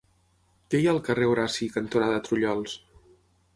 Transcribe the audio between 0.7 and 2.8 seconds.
Què hi ha al carrer Horaci cantonada Trullols?